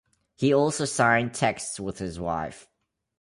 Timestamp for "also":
0.51-0.85